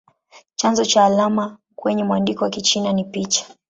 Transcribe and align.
Chanzo 0.55 0.85
cha 0.85 1.05
alama 1.05 1.57
kwenye 1.75 2.03
mwandiko 2.03 2.43
wa 2.43 2.49
Kichina 2.49 2.93
ni 2.93 3.03
picha. 3.05 3.45